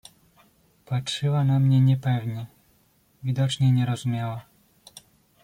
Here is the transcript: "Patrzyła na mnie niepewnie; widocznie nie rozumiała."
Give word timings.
"Patrzyła 0.85 1.43
na 1.43 1.59
mnie 1.59 1.81
niepewnie; 1.81 2.47
widocznie 3.23 3.71
nie 3.71 3.85
rozumiała." 3.85 4.45